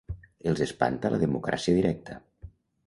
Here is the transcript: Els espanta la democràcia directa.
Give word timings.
Els 0.51 0.63
espanta 0.65 1.13
la 1.17 1.21
democràcia 1.27 1.79
directa. 1.83 2.21